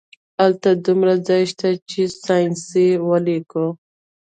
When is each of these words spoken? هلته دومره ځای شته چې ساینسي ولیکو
هلته 0.39 0.69
دومره 0.85 1.13
ځای 1.27 1.43
شته 1.51 1.67
چې 1.89 2.01
ساینسي 2.23 2.87
ولیکو 3.09 3.65